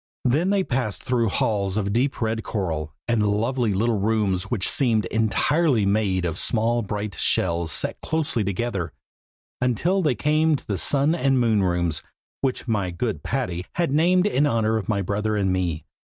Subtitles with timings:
[0.25, 5.05] Then they passed through halls of deep red coral, and lovely little rooms which seemed
[5.05, 8.93] entirely made of small bright shells set closely together,
[9.61, 12.01] until they came to the Sun and Moon rooms,
[12.41, 15.85] which my good Patty has named in honor of my brother and me.